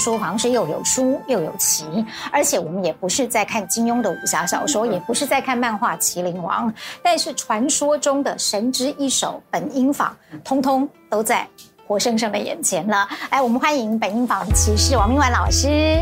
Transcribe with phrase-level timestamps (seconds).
[0.00, 1.84] 书房是又有书又有棋，
[2.32, 11.46] 而且我们也不是在看金庸的武侠小说，也不是在看漫画《麒麟王》，但是传说中的神之一手本因坊，通通都在
[11.86, 13.06] 活生生的眼前了。
[13.28, 16.00] 哎，我们欢迎本因坊的棋士王明婉老师。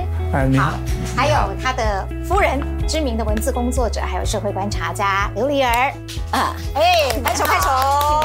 [0.56, 0.72] 好，
[1.18, 5.92] 还有他的夫人，知名的文字工作者，还有社会观察家刘丽儿。
[6.30, 7.68] 啊，哎，拍手拍手，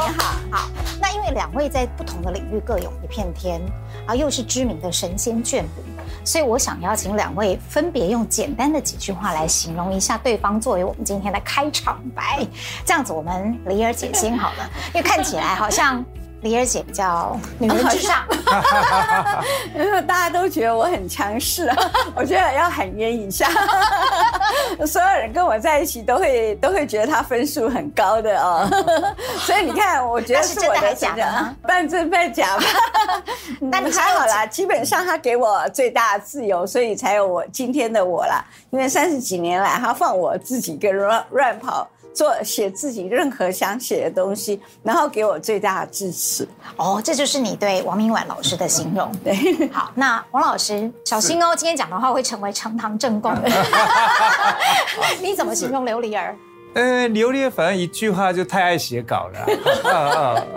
[0.08, 0.70] 你好，好。
[1.02, 3.60] 那因为两位在不同的领域各有一片天。
[4.06, 5.68] 啊，又是知名的神仙眷侣，
[6.24, 12.46] 所以我想邀请两位分别用简单的几句话来形容一下对方，作为我们今天的开场白。
[12.86, 16.06] 这样子，我们黎儿姐先好了，因为看起来好像。
[16.44, 18.26] 黎儿姐比较女人至上，
[19.74, 21.76] 因为大家都觉得我很强势啊，
[22.14, 23.50] 我觉得要喊冤一下，
[24.86, 28.68] 所有人跟我在一起都会都会觉得他分数很高的哦，
[29.40, 32.64] 所以你看，我觉得是我的假的，半真半假吧，
[33.72, 41.88] 但还好啦，基本上他给我最大的自由，所以才有我今天的我啦，因为三十几年来，他放我自己跟乱乱跑。
[42.14, 46.48] 做写自己任何想写的东西，然后给我最大的支持。
[46.78, 49.12] 哦，这就是你对王明婉老师的形容。
[49.24, 53.34] 对，好，那王老师小心哦，今天讲的话会成为呈堂证供。
[55.22, 56.36] 你怎么形容琉璃儿？
[56.76, 60.48] 呃，琉璃儿反正一句话就太爱写稿了。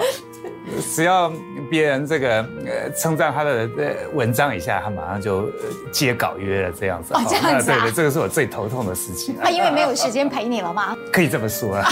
[0.95, 1.33] 只要
[1.71, 5.49] 别人这个呃称赞他的呃文章一下，他马上就
[5.93, 7.15] 接稿约了这样子。
[7.15, 7.79] 哦，这样子啊。
[7.81, 9.37] 对对，这个是我最头痛的事情。
[9.43, 10.97] 他因为没有时间陪你了吗？
[11.13, 11.89] 可以这么说啊。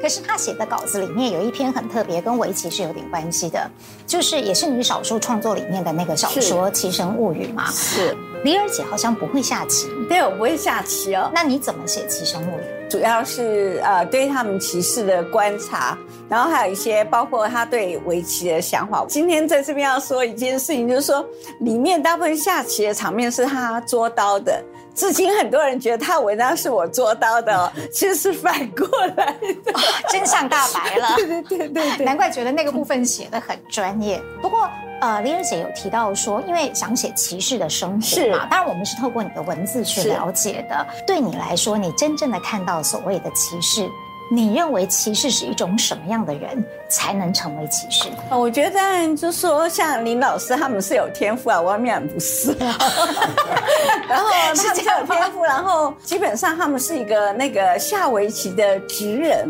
[0.00, 3.70] 可是他写的稿子里面有一篇很特别，跟围棋是有点关系的，
[4.06, 7.66] 就是也是你少数创作里面的那个小说《棋神物语》嘛。
[7.70, 8.16] 是。
[8.44, 9.88] 黎儿姐好像不会下棋。
[10.08, 11.30] 对，我不会下棋哦。
[11.34, 12.62] 那你怎么写《棋生物语》？
[12.90, 19.04] 主要是呃对他们棋士的观察，然后还有一些包括他对围棋的想法。
[19.08, 21.24] 今天在这边要说一件事情，就是说
[21.60, 24.62] 里面大部分下棋的场面是他捉刀的，
[24.94, 29.26] 至今很多人觉得他文章是我做到的哦，其实是反过来
[29.64, 31.14] 的，哦，真相大白了。
[31.16, 34.22] 对对对对对，难怪觉得那个部分写的很专业。
[34.40, 34.68] 不过。
[35.00, 40.86] 呃，黎儿姐有提到说，因为想写骑士的生活嘛，当然我们是透过你的文字去了解的。
[41.06, 43.86] 对你来说，你真正的看到所谓的骑士，
[44.34, 48.08] 你认为棋士是一种什么样的人才能成为棋士？
[48.30, 48.80] 我觉得
[49.16, 52.52] 就是说，像林老师他们是有天赋啊，王明琬不是。
[54.08, 54.74] 然后他们是有
[55.06, 59.48] 天赋，然后基本上他们是一个那个下围棋的职人。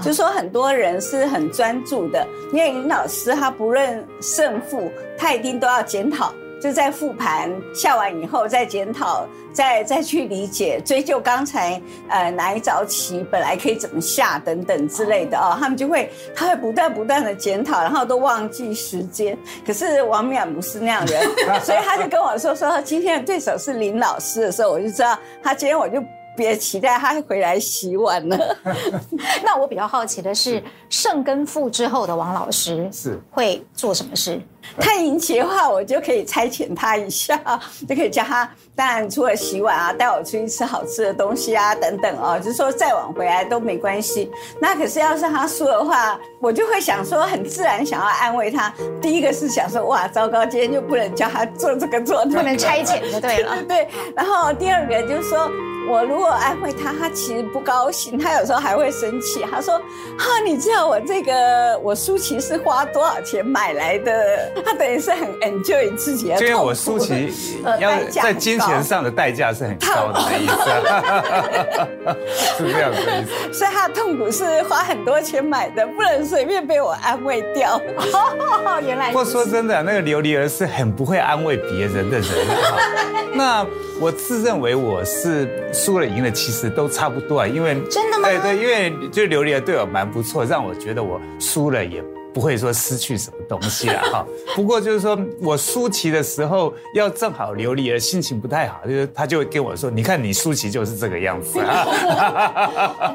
[0.00, 19.36] 就说很多人是很专注的，因为林老师他不论胜负，他一定都要检讨，就在复盘下完以后再检讨，再再去理解追究刚才呃哪一招棋本来可以怎么下等等之类的哦，他们就会他会不断不断的检讨，然后都忘记时间。
[19.66, 21.22] 可是王淼不是那样人，
[21.62, 26.02] 所以他就跟我说说今天的对手是林老师的时候，我就知道他今天我就。
[26.38, 28.56] 别期待他回来洗碗了。
[29.44, 34.40] 那我比较好奇的是，胜跟负之后的王老师是会做什么事？
[34.78, 37.38] 他赢棋的话，我就可以差遣他一下，
[37.88, 38.48] 就可以叫他。
[38.76, 44.30] 当然，除了洗碗啊，带我出去吃好吃的东西啊，等等哦，就是说再晚回来都没关系。
[44.60, 48.72] 那可是要是他输的话，我就会想说，很自然想要安慰他。
[49.00, 53.56] 第一个是想说，哇，糟糕，今天就不能叫他做这个做那个，不能差遣就对了。
[53.62, 53.88] 对， 对。
[54.14, 55.50] 然后第二个就是说。
[55.88, 59.42] 我如果安慰他，他其实不高兴，他有时候还会生气。
[59.50, 59.78] 他说
[60.18, 66.34] ：“哈，你知道我这个我舒淇是花多少钱买来的？”他等于是很 enjoy 自己的。
[66.40, 67.32] 因为我舒淇
[67.80, 70.54] 要在金钱上的代价是很高的意思，
[72.58, 73.52] 是这样的意思。
[73.52, 77.80] 所以他的痛苦是花很多钱买的，不能随便被我安慰掉。
[78.86, 79.08] 原来。
[79.08, 82.28] 不过说真的，那个琉璃儿是很不会安慰别人的人。
[83.34, 83.66] 那
[84.00, 85.48] 我自认为我是。
[85.78, 88.28] 输了赢了其实都差不多啊，因为真的吗？
[88.28, 92.02] 对对，因为就琉璃的队友蛮不错，让我觉得我输了也
[92.34, 94.26] 不会说失去什么东西了哈。
[94.56, 101.86] 不过就是说我输棋的时候，要正好琉璃儿心情不太好，就是他就会跟我说：“你看你输棋就是这个样子啊。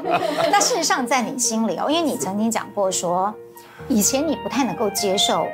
[0.50, 3.32] 那事实上在你心里哦，因为你曾经讲过说，
[3.88, 5.46] 以前你不太能够接受，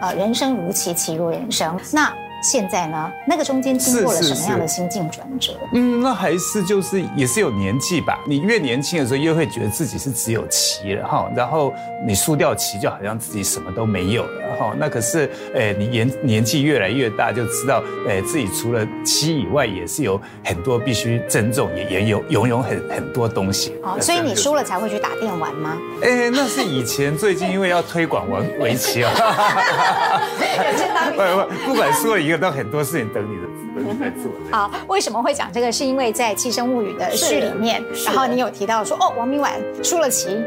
[0.00, 1.78] 呃，人生如棋，棋如人生。
[1.92, 2.12] 那
[2.42, 3.10] 现在呢？
[3.26, 5.52] 那个中间经过了什么样的心境转折？
[5.72, 8.18] 嗯，那还是就是也是有年纪吧。
[8.26, 11.28] 你越年轻的时候，越会觉得自己是只有棋了哈。
[11.34, 11.74] 然后
[12.06, 14.72] 你输掉棋，就好像自己什么都没有了哈。
[14.78, 23.74] 那可是，哎，你年年纪越来越大，就知道，哎，自己除了棋以外，也是有很多必须珍重，也也有拥有很很多东西。
[23.82, 25.76] 哦，所以你输了才会去打电玩吗？
[26.02, 27.16] 哎，那是以前。
[27.16, 29.10] 最近因为要推广玩围棋啊，
[31.14, 34.30] 不不管输了一个，都很多事情等你的等你在做。
[34.50, 35.70] 好，为什么会讲这个？
[35.70, 39.52] 是因为在《寄生物语》的序里面，然后你有提到说，哦，王明婉
[39.82, 40.38] 输了棋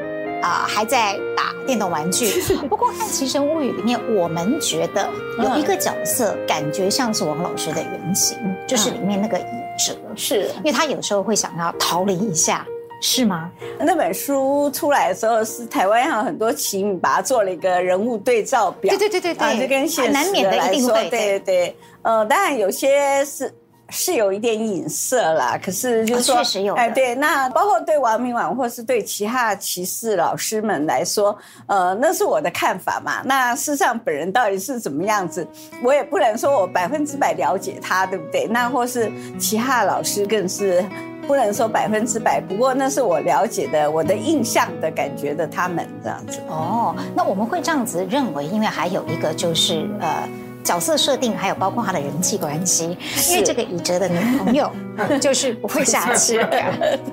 [0.42, 2.42] 啊，还在打电动玩具。
[2.68, 5.08] 不过看《寄生物语》里面，我们觉得
[5.38, 9.44] 有一个角色感觉像是王老师的原型，就是里面那个乙
[9.78, 12.66] 哲，是因为他有时候会想要逃离一下。
[13.02, 13.50] 是吗？
[13.80, 18.90] 那本书出来的时候，是台湾有很多棋迷把它做了一个人物对照表。
[18.92, 21.10] 对对对对对，啊、就跟现实来说，难免的一定会。
[21.10, 23.54] 对对对，呃，当然有些是
[23.88, 26.74] 是有一点影射啦，可是就是说，哦、确实有。
[26.76, 31.36] 哎，对，那包括对王明婉，或是对其他骑士老师们来说，
[31.68, 33.22] 呃，那是我的看法嘛。
[33.24, 35.48] 那事实上，本人到底是怎么样子，
[35.82, 38.46] 我也不能说我百分之百了解他，对不对？
[38.48, 39.10] 那或是
[39.40, 40.84] 其他老师更是。
[41.30, 46.40] 不能说百分之百，不过那是我了解的、我的印象的感觉的，他们这样子。
[46.48, 50.28] 哦，那我们会这样子认为，因为还有一个就是呃
[50.64, 52.98] 角色设定，还有包括他的人际关系，
[53.30, 54.72] 因为这个以哲的女朋友
[55.22, 56.64] 就是不会下棋的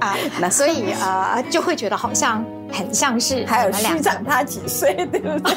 [0.00, 2.42] 啊， 那所以呃就会觉得好像
[2.72, 5.54] 很像是还有虚长他几岁，对不对？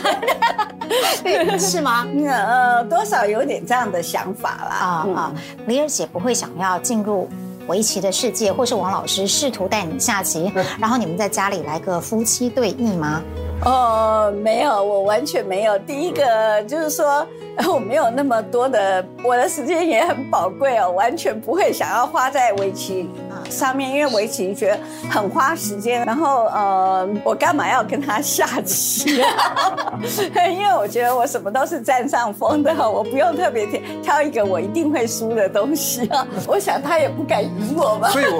[1.23, 2.05] 对，是吗？
[2.27, 4.75] 呃，多少有点这样的想法啦。
[4.75, 5.31] 啊、嗯、啊，
[5.65, 7.29] 李尔姐不会想要进入。
[7.69, 10.51] 围棋的世界，或是王老师试图带你下棋，
[10.81, 13.21] 然后你们在家里来个夫妻对弈吗？
[13.63, 15.77] 哦，没有，我完全没有。
[15.79, 17.25] 第一个就是说，
[17.71, 23.07] 我没有那么多的，我的时间也很宝贵哦，完全不会想要花在围棋
[23.49, 24.79] 上面，因为围棋觉得
[25.09, 26.05] 很花时间。
[26.05, 29.99] 然后，呃，我干嘛要跟他下棋啊？
[30.49, 36.25] 因为我觉得我什么都是占上风的，我不用特别挑挑一个我一定会输的东西啊。
[36.47, 38.09] 我想他也不敢赢我吧。
[38.09, 38.39] 所以我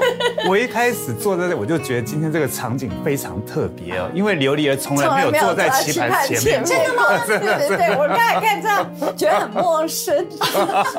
[0.50, 5.10] 我一开始坐在这，我就觉得今天这个场景非常特别哦，因为琉璃儿从来。
[5.10, 7.02] 没有坐在棋盘前面， 真的吗？
[7.26, 8.86] 对对对，我刚才看这样，
[9.16, 10.16] 觉得很陌生，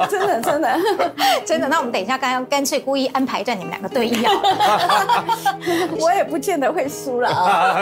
[0.09, 0.79] 真的真的
[1.45, 1.67] 真的。
[1.67, 4.25] 那我们等一下，刚刚干脆故意安排在你们两个对弈
[5.99, 7.77] 我也不见得会输了啊。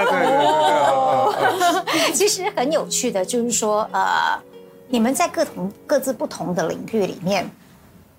[2.13, 4.39] 其实很有趣的，就是说，呃，
[4.87, 7.49] 你们在各同各自不同的领域里面，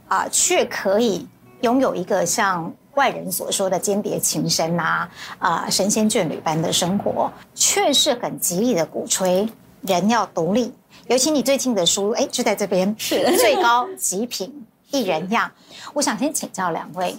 [0.08, 1.26] 啊，却可以
[1.62, 2.72] 拥有一个像。
[2.96, 5.08] 外人所说的间谍情深呐，
[5.38, 9.48] 啊，神仙眷侣般的生活，却是很极力的鼓吹
[9.82, 10.74] 人要独立。
[11.06, 15.48] 尤其你最近的书，哎，就在这边，是最高极品一人样。
[15.94, 17.16] 我想先请教两位。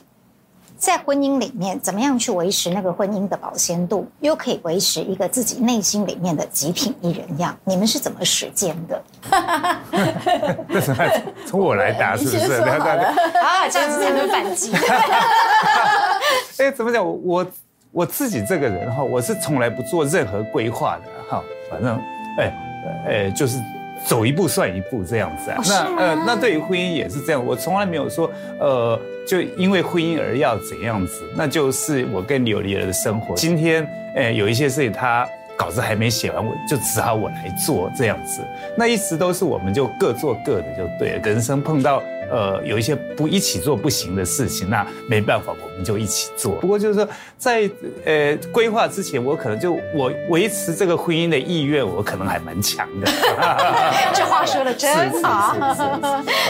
[0.82, 7.56] 在婚姻里面，怎么样去维持那个婚姻的保鲜度，又可以维持一个自己内心里面的极品一人样？
[7.64, 9.00] 你们是怎么实践的？
[10.70, 11.06] 为什么
[11.46, 12.18] 从我来答？
[12.18, 12.54] 是不是？
[12.64, 14.74] 啊，这样子才能反击。
[16.58, 17.06] 哎，怎么讲？
[17.06, 17.46] 我
[17.92, 21.96] 我自己这个人哈，我是从来不做任何规划的哈，反正
[22.40, 22.52] 哎
[23.08, 23.60] 哎，就是
[24.06, 25.58] 走一步算一步这样子啊。
[25.60, 29.00] 哦、那呃，那对于婚姻也是这样，我从来没有说呃。
[29.28, 33.36] 就因为婚姻而要怎样子，那就是我跟刘丽儿的生活。
[33.36, 35.26] 今天，呃，有一些事情他
[35.56, 38.42] 稿子还没写完，我就只好我来做这样子。
[38.76, 41.20] 那一直都是我们就各做各的就对了。
[41.24, 42.02] 人生碰到。
[42.32, 46.54] 呃，有一些不一起做不行的事情，那没办法，我们就一起做。
[46.62, 47.08] 不过就是说，
[47.38, 47.70] 在
[48.06, 53.12] 呃规划之前，我可能就我维持这个婚姻的意愿，我可能还蛮强的。
[54.14, 55.56] 这话说的真好。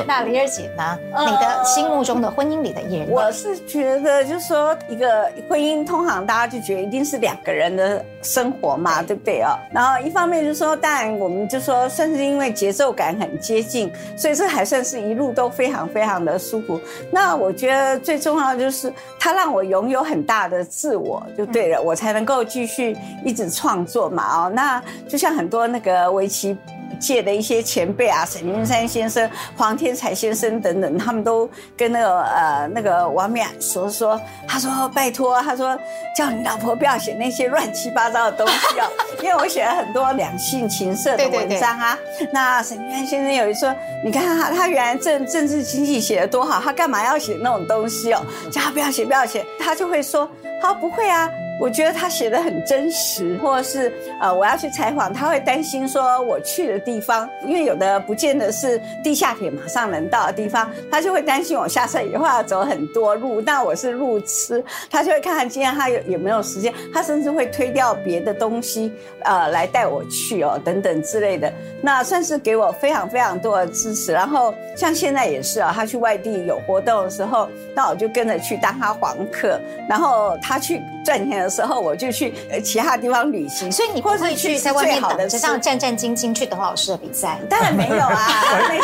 [0.06, 0.98] 那李儿姐呢？
[1.18, 3.10] 你的心目中的婚姻里的艺人？
[3.10, 9.58] 我是觉得，就是说，一个婚姻通常大家就觉得一定是两个人的生活嘛，对不对啊？
[9.72, 15.62] 然后一方面就是说，当然我们就说，算是因为节奏感很接近，所以这还算是一路都非。
[15.62, 16.82] 非常非常的舒服。
[17.12, 18.92] 那我觉得最重要的就是，
[19.24, 24.46] 他让我拥有很大的自我，就对了，我才能够继续一直创作嘛。
[24.48, 26.58] 哦，那就像很多那个围棋。
[27.01, 35.77] 界的一些前辈啊，沈云山先生、黄天才先生等等，他们都跟那个呃那个王冕说说，他说拜托，他说
[36.15, 38.86] 叫你老婆不要写那些乱七八糟的东西哦，
[39.24, 41.98] 因为我写了很多两性情色的文章啊。
[42.20, 48.22] 对对对，那沈云山先生有一说，你看他他原来政政治经济写的多好，他干嘛要写那种东西哦？
[48.51, 50.29] 叫他不要写不要写，他就会说
[50.62, 51.27] 他不会啊。
[51.62, 68.91] 我觉得他写的很真实，或者是呃，我要去采访，他会担心说我去的地方，因为有的不见得是地下铁马上能到的地方，他就会担心我下车以后要走很多路，那我是路痴，他就会看看今天他有有没有时间，他甚至会推掉别的东西，
[69.24, 74.12] 呃，来带我去哦，等等之类的，那算是给我非常非常多的支持。
[74.12, 83.70] 然后像现在也是啊，他去外地有活动的时候，那我就跟着去当他黄客，然后他去赚钱的时候，我就去其他地方旅行。
[83.72, 87.38] 所以你不会去在外面等着这样战战兢兢去等老师的比赛？
[87.50, 88.17] 当然没有啊，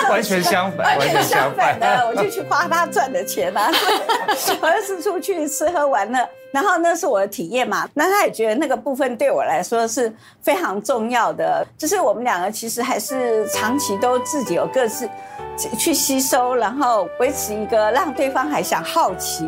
[0.09, 3.71] 完全相反，完全相反的，我就去花他赚的钱啊，
[4.61, 6.19] 而是出去吃喝玩乐。
[6.49, 11.65] 然后那是我的体验嘛，那他也觉得那个部分对我来说是非常重要的。
[11.77, 15.07] 就是我们两个其实还是长期都自己有各自
[15.77, 19.47] 去吸收，然后维持一个让对方还想好奇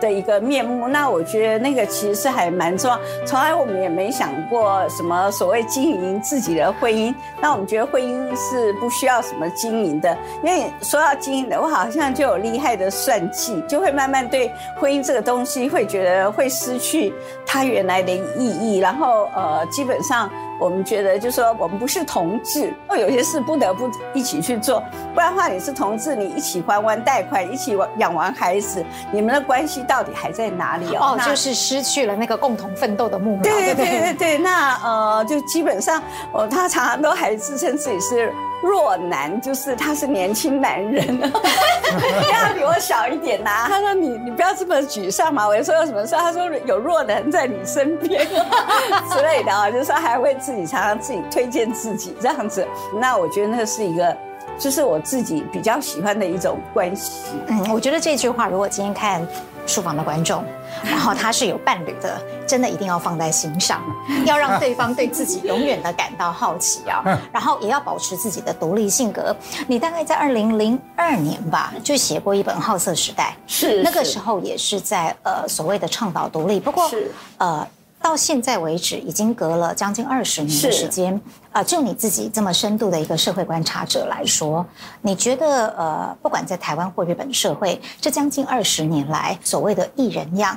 [0.00, 2.98] 的一个面目，那我觉得那个其实是还蛮重要。
[3.24, 17.12] 从来我们也没想过什么所谓经营自己的婚姻，那我们觉得婚姻是不需要什么经营的，因为说到经营的，我好像就有厉害的算计，就会慢慢对婚姻这个东西会觉得会失去
[17.46, 20.30] 它原来的意义，然后呃，基本上。
[20.58, 24.82] 我们觉得，就是说，我们不是同志，有些事不得不一起去做，
[25.14, 31.16] 不然的话，你是同志，你一起还完贷款，一起养完孩子，你们的关系到底还在哪里哦？
[31.16, 33.52] 哦，就是失去了那个共同奋斗的目标。
[33.52, 38.32] 对对对对对，那呃，就基本上，哦，他常常都还自称自己是。
[38.62, 45.46] 弱男就是他是年轻男人， 要比我小一点呐、他说你你不要这么沮丧嘛。
[45.46, 46.14] 我就说有什么事？
[46.16, 48.26] 他说有弱男在你身边
[49.12, 52.66] 之类的啊，就是说还会自己常常自己推荐自己这样子。
[52.94, 54.16] 那我觉得那是一个，
[54.58, 57.32] 就是我自己比较喜欢的一种关系。
[57.48, 59.26] 嗯，我觉得这句话如果今天看
[59.66, 60.44] 书房的观众，
[60.84, 63.82] 然后他是有伴侣的，真的一定要放在心上，
[64.24, 69.34] 要让对方对自己永远的感到好奇啊，然后也要保持自己的独立性格。
[69.66, 77.66] 你大概在二零零二年吧，就写过一本《好色时代》，是那个时候也是在呃所谓的倡导独立，不过是呃。
[78.06, 81.20] 到现在为止，已经隔了将近二十年的时间。
[81.50, 84.64] 啊，就你自己这么深度的一个社会观察者来说，
[85.02, 90.56] 你觉得呃，不管在台湾或日本社会，这将近二十年来所谓的艺人样，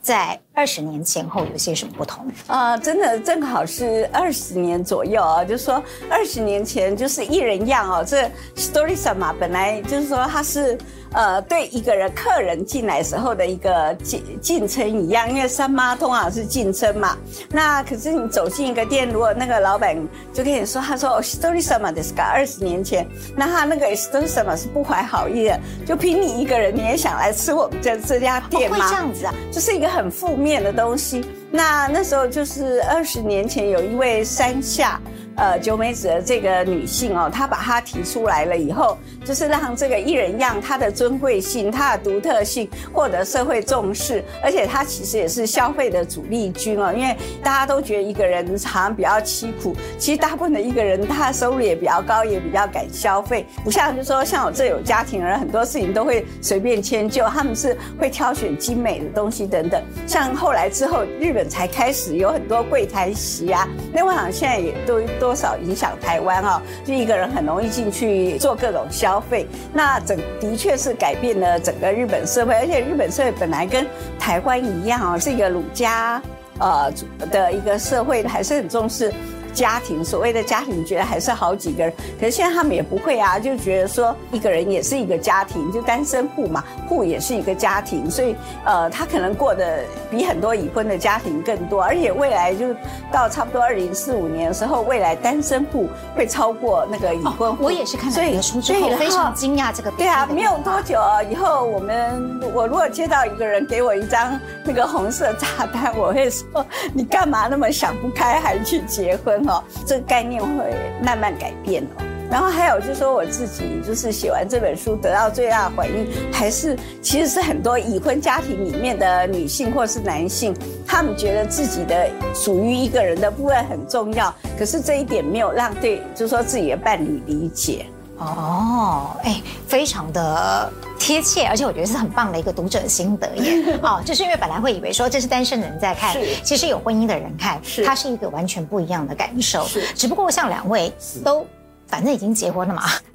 [0.00, 2.25] 在二十年前后有些什么不同？
[2.47, 10.77] 啊，真的正好是二十年左右啊，就是说二十年前就是异人样哦，这 story 什么本来就是说他是。
[11.15, 17.15] 呃，对一个人客人进来时候的一个进进称一样，因为三妈通常是进称嘛。
[17.51, 19.95] 那可是你走进一个店，如果那个老板
[20.33, 22.23] 就跟你说，他说哦，一人様ですか？
[22.23, 28.77] 二十年前，那他那个一人様是不怀好意的，就凭你一个人，你也想来吃我们这这家店吗？
[28.77, 31.24] 会这样子啊，就是一个很负面 的东西。
[31.50, 35.00] 那那时候就是二十年前，有一位山下。
[35.38, 59.80] 呃，久美子的这个女性哦，她把她提出来了以后，就是让这个艺人样她的尊贵性、她的独特性获得社会重视，而且她其实也是消费的主力军哦，因为大家都觉得一个人好像比较凄苦，其实大部分的一个人他收入也比较高，也比较敢消费，不像就说像我这有家庭的人，很多事情都会随便迁就，他们是会挑选精美的东西等等。
[60.04, 65.27] 像后来之后，日本才开始有很多柜台席啊，那我想现在也都都。
[65.28, 66.62] 多少影响台湾啊？
[66.86, 73.86] 就一个人很容易进去做各种消费，那整的确是改变了整个日本社会，而且日本社会本来跟
[74.18, 76.18] 台湾一样啊，是一个儒家
[76.58, 76.90] 呃
[77.30, 79.12] 的一个社会，还是很重视。
[79.58, 92.66] 家庭所谓的家庭，觉得还是好几个人，可是现在他们也不会啊，就觉得说一个人也是一个家庭，就单身户嘛，户也是一个家庭，所以呃，他可能过得比很多已婚的家庭更多，而且未来就
[93.10, 97.64] 到差不多二零四五年的时候，未来单身户会超过那个已婚户。
[97.64, 109.47] 我也是看到这个书之后非常惊讶，这个对啊，没有多久以后，我们我如果接到一个人给我一张那个红色炸弹，我会说你干嘛那么想不开还去结婚？
[109.48, 112.04] 哦，这个概念会慢慢改变哦。
[112.30, 120.54] 然后还有就是说，我自己就是写完这本书得到最大的回应，还是其实是很多已婚家庭里面的女性或是男性，
[120.86, 127.86] 他们觉得自己的属于一个人的部分很重要，可是这一点没有让对，就是说自己的伴侣理解。
[128.18, 133.78] 哦，哎，非常的贴切，而且我觉得是很棒的一个读者心得耶。
[133.82, 137.84] 哦，就是因为本来会以为说这是单身的人在看，其实有婚姻的人看，是。
[137.84, 139.64] 它是一个完全不一样的感受。
[139.66, 140.92] 是，只不过像两位
[141.24, 141.46] 都
[141.86, 142.88] 反正已经结婚了嘛，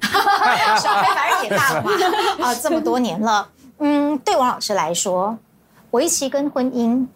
[0.80, 1.90] 小孩反正也大了嘛，
[2.46, 3.46] 啊、呃，这么多年了，
[3.78, 5.36] 嗯，对王老师来说，
[5.90, 7.06] 围棋跟婚姻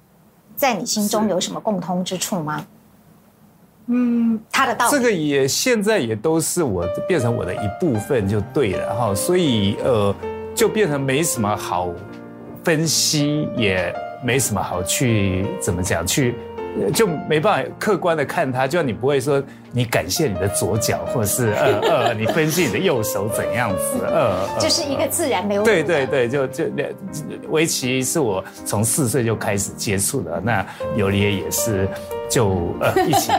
[0.54, 2.64] 在你心中有什么共通之处吗？
[3.90, 10.14] 嗯，他的道理，这个也现在也都是我变成我的一部分就对了哈，所以呃，
[10.54, 11.90] 就变成没什么好
[12.62, 16.34] 分析，也没什么好去怎么讲去。
[16.92, 19.42] 就没办法客观的看他，就像你不会说
[19.72, 25.62] 你感谢你的左脚，或者是呃 呃，你分析你的右手怎样子，呃， 就是一个自然流。
[25.62, 26.64] 对对对，就就
[27.48, 30.64] 围棋是我从四岁就开始接触的，那
[30.96, 31.88] 尤里也是
[32.28, 33.32] 就呃一起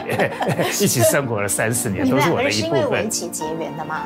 [0.84, 2.78] 一起生活了三四年，都是我的一部分。
[2.78, 4.04] 你们两个人是因为围棋结缘的吗？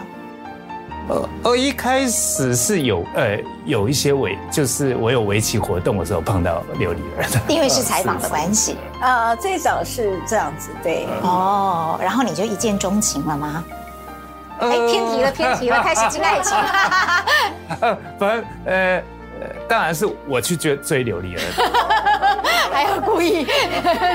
[1.09, 8.77] 呃，呃，一开始是有呃有一些围，就是我有围棋活动的时候碰到刘理儿的，因为是 采访的关系。
[9.03, 11.07] 呃，最早是这样子，对。
[11.23, 13.65] 哦，然后你就一见钟情了吗？
[14.61, 16.57] 哎、呃，偏题了，偏题了， 开始进爱情。
[17.81, 19.03] 呃，反正呃，
[19.69, 23.47] 当然是我去追追刘理儿的，还要故意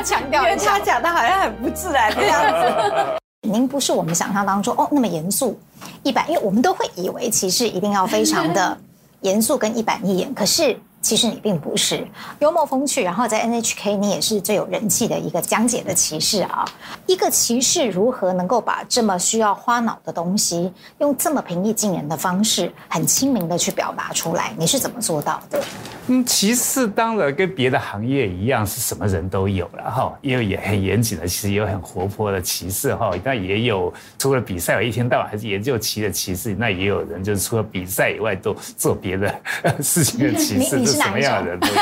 [0.04, 3.19] 强调，因为他讲的好像很不自然的样子。
[3.42, 5.58] 您不是我们想象当中哦那么严肃
[6.04, 8.78] 一板，因为我们都会以为骑士一定要非常的
[9.22, 10.78] 严肃跟一板一眼，可是。
[11.02, 12.06] 其实你并不是
[12.40, 16.66] 幽默风趣，然后在 NHK 你也是最有人气的一个讲解的骑士啊。
[17.08, 24.54] 一个骑士如何能够把这么需要花脑的东西，用这么平易近人的方式，很亲民的去表达出来？
[24.60, 25.64] 你是怎么做到的？
[26.10, 30.18] 嗯，棋士当然跟别的行业一样，是什么人都有了哈。
[30.22, 33.12] 也有也很严谨的，其实也有很活泼的骑士哈。
[33.24, 36.56] 那也有除了比赛，我一天到晚还是研究棋的骑士。
[36.56, 39.34] 那也有人就是除了比赛以外，都做别的
[39.82, 40.84] 事情的骑士。
[40.86, 41.74] 是什么样的人都有？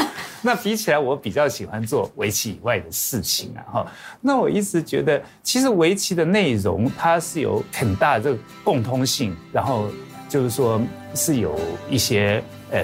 [0.42, 3.62] 那比起来，我比较喜欢做围棋以外的事情啊！
[3.72, 3.88] 哈，
[4.22, 9.88] 那我一直觉得，其实围棋的内容它是有很大的这个共通性，然后
[10.30, 10.82] 就是说
[11.16, 12.42] 是有一些
[12.72, 12.82] 呃，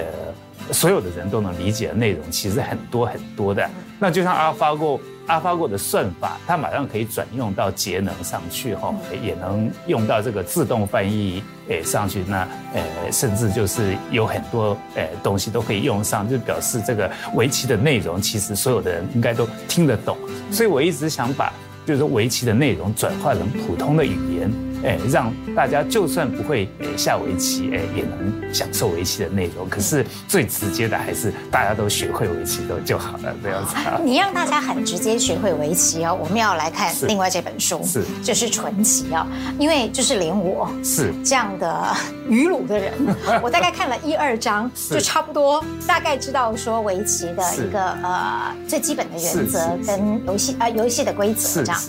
[0.71, 3.67] 所有的人都能理解的内容，其实很多很多的。
[3.99, 4.99] 那就像 AlphaGo。
[5.25, 8.93] AlphaGo 的算法，它马上可以转用到节能上去哈，
[9.23, 12.25] 也能用到这个自动翻译诶上去。
[12.27, 20.17] 那呃，甚至就是有很多呃东西都可以用上，就表示这个围棋的内容，其实所有的人应该都听得懂。
[20.51, 21.53] 所以我一直想把
[21.85, 24.51] 就是说围棋的内容转化成普通的语言。
[24.83, 29.67] 哎，让大家就算不会诶下围棋，哎，也能享受围棋的内容。
[29.69, 33.75] 可是最直接的还是大家都学会围棋都就好了，这样子。
[34.03, 39.25] 你让大家很直接学会围棋哦，我们要来看另外这本书，是就是纯棋啊，
[39.57, 41.95] 因为就是连我是这样的
[42.27, 42.93] 愚鲁的人，
[43.41, 51.81] 我大概看了一二章，就差不多大概知道说围棋的一个呃最基本的原则跟游戏啊游戏的规则这样。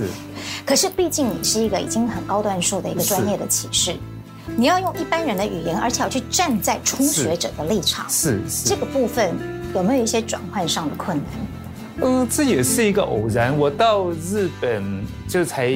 [0.64, 0.66] 是。
[0.66, 3.94] 可是毕竟你是一个已经很高段数的一个专业的棋士，
[4.56, 9.34] 你要用一般人的语言，而且要去站在初学者的立场，是，这个部分
[9.74, 11.26] 有没有一些转换上的困难？
[12.02, 13.56] 嗯，这也是一个偶然。
[13.56, 14.82] 我到日本
[15.28, 15.72] 就才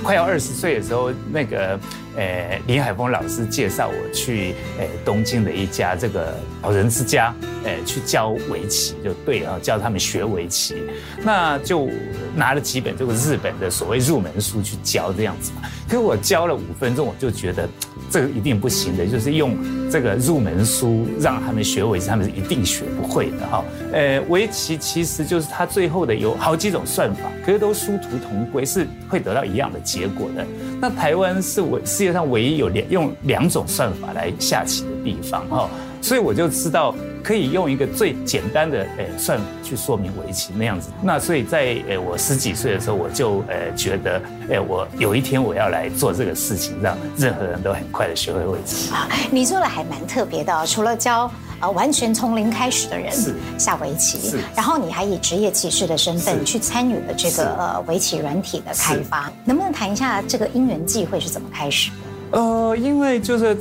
[0.00, 1.78] 快要二十岁的时候，那个
[2.16, 10.76] 呃林海峰老师介绍我去呃东京的一家这个老人之家，呃去教围棋就对了，教他们学围棋。
[11.24, 11.88] 那就
[12.36, 15.68] 拿了几本这个日本的所谓入门书去教这样子嘛。
[15.88, 17.68] 可是我教了五分钟，我就觉得。
[18.08, 19.56] 这个一定不行的，就是用
[19.90, 23.64] 这个入门书让他们学围棋，他们是一定学不会的哈。
[23.92, 30.46] 呃，围棋其实就是它最后的有好几种算法，可是都殊途同归，是会得到一样的结果的。
[30.80, 35.68] 那台湾是唯世界上唯一有两用两种算法来下棋的地方哈。
[36.06, 40.88] 所以我就知道可以用一个最简单的诶算法去说明围棋那样子。
[41.02, 49.08] 那所以在诶我十几岁的时候，我就呃觉得诶我有一天我要来做这个事情，让任何人都很快的学会围棋 啊。
[49.32, 53.12] 你做的还蛮特别的，除了教呃完全从零开始的人
[53.58, 61.90] 下围棋，是，然后你还以职业棋士的身份去参与了这个呃围棋软体的开发，能不能谈一下这个因缘际会是怎么开始？
[62.30, 63.58] 呃，因为就是。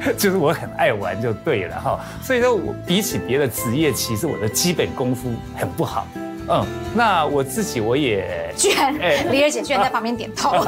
[0.16, 6.06] 就是我很爱玩就对了哈，所以说我比起别的职业，其实我的基本功夫很不好。
[6.50, 8.94] 嗯，那我自己我也居然，
[9.30, 10.64] 李二姐居然在旁边点头。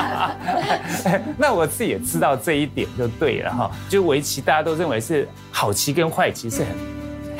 [1.36, 6.68] 那我自己也知道这一点就对了哈，就围棋大家都认为是好棋跟坏棋是很。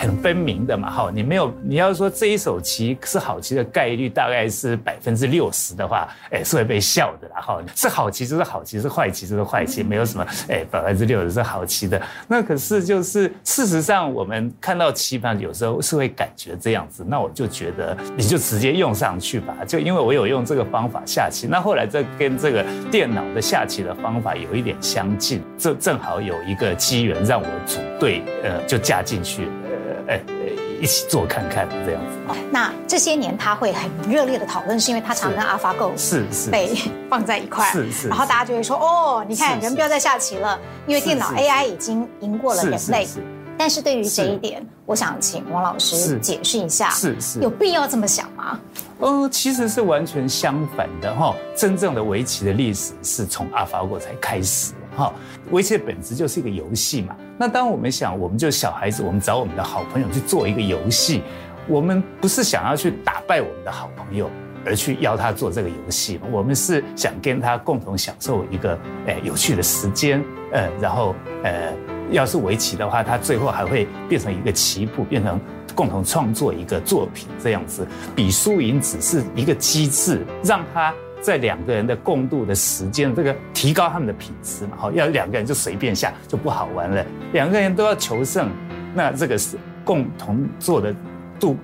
[0.02, 12.02] 很分明的嘛，哈，你没有，你要说这一手棋是好棋的概率大概是百分之六十的话，哎，是会被笑的啦，哈，是好棋就是好棋，是坏棋就是坏棋，没有什么，哎，百分之六十是好棋的。
[12.26, 29.46] 那可是就是事实上，我们看到棋盘有时候是会感觉这样子，那我就觉得你就直接用上去吧，就因为我有用这个方法下棋，那后来这跟这个电脑的下棋的方法有一点相近，这正好有一个机缘让我组队，呃，就加进去。
[30.06, 30.18] 呃，
[30.80, 32.40] 一起做看看这样子。
[32.50, 36.74] 那这些年他会很热烈的讨论，是因为他常跟 AlphaGo 是是被
[37.08, 43.06] 放在一块，是是，然后大家就会说哦，你看人不要再下棋了，因为电脑 AI 已经赢过了人类。
[43.58, 48.58] 但是对于这一点，我想请王老师解释一下，是是，有必要这么想吗？
[49.02, 51.34] 呃，其实是完全相反的哈。
[51.56, 55.12] 真正的围棋的历史是从 AlphaGo 才开始哈。
[55.50, 57.16] 围棋的本质就是一个游戏嘛。
[57.36, 61.20] 那当我们想，我们就小孩子，我们找我们的好朋友去做一个游戏，
[61.66, 64.30] 我们不是想要去打败我们的好朋友，
[64.64, 71.12] 而去邀他做这个游戏，我们是想跟他共同享受一个诶有趣的时间，呃，然后
[71.42, 71.72] 呃。
[72.12, 75.40] 要是围棋的话，它最后还会变成一个棋谱，变成
[75.74, 77.86] 共同创作一个作品这样子。
[78.14, 84.76] 比输赢只是一个机制，让他在两个人的共度的时间，这个提高他们的品质嘛。
[84.76, 88.50] 好，要两个人就随便下就不好玩了，两个人都要求胜，
[88.94, 90.94] 那这个是共同做的
[91.40, 91.56] 度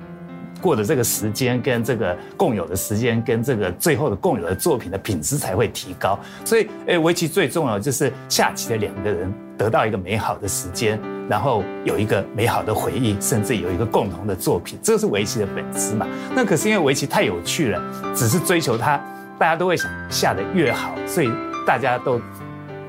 [0.61, 6.19] 过的这个时间，跟这个共有的时间，跟这个最后的共有的作品的品质才会提高。
[6.45, 9.33] 所以，诶，围棋最重要就是下棋的两个人。
[9.59, 16.07] 得到一个美好的时间，然后有一个美好的回忆，甚至有一个共同的作品，这是围棋的本质嘛？
[16.35, 17.83] 那可是因为围棋太有趣了，
[18.15, 18.97] 只是追求它，
[19.37, 21.31] 大家都会想下得越好，所以
[21.67, 22.21] 大家都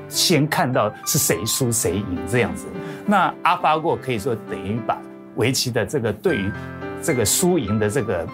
[0.08, 2.66] 先看到是谁输谁赢这样子。
[3.04, 4.96] 那阿发过可以说等于把
[5.34, 6.52] 围棋的这个对于
[7.02, 8.26] 这个输赢的这个，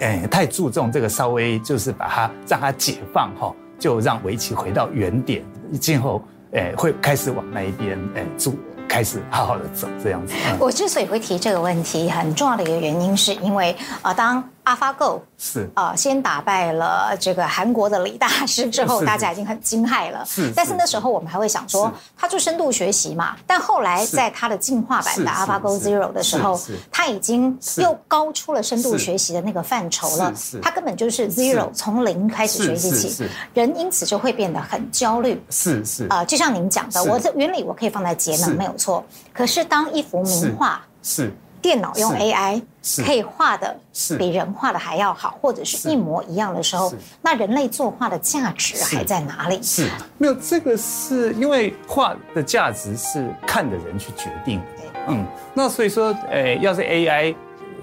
[0.00, 5.42] 哎，太注重这个，稍微就是把它让它解放哈，就让围棋回到原点，
[5.80, 6.22] 今后。
[6.52, 8.52] 哎，会开始往那一边哎走，
[8.88, 10.34] 开始好好的走这样子。
[10.58, 20.24] 我之所以会提这个问题，很重要的一个原因，是因为啊，当 AlphaGo 是啊，先打败了这个韩国的李大师之后，大家已经很惊骇了。
[20.26, 23.36] 是，但是那时候我们还会想说，它就深度学习嘛。
[23.46, 30.32] 但后来在它的进化版的 AlphaGo Zero 的时候，它已经又高出了深度学习的那个范畴了。
[30.60, 35.42] 它根本就是 Zero，从零开始学习起，人因此就会变得很焦虑。
[35.50, 39.04] 是是啊，就像您讲的，我这原理我可以放在节能没有错。
[39.32, 41.32] 可是当一幅名画是。
[41.60, 42.62] 电脑用 AI
[43.04, 43.76] 可以画的
[44.18, 49.62] 比人画的还要好，或者是一模一样的时候，那人类作画的价值还在哪里？
[49.62, 54.64] 是没有这个，是因为画的价值是看的人去决定的。
[55.08, 57.34] 嗯，那所以说，呃，要是 AI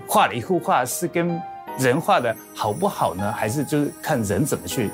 [0.07, 1.41] 画了一幅画，是跟
[1.77, 3.31] 人画的好不好呢？
[3.31, 4.91] 还是就是看人怎么去？